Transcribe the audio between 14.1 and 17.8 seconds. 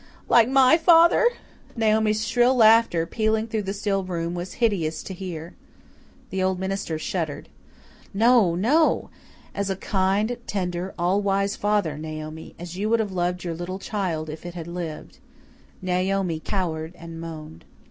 if it had lived." Naomi cowered and moaned.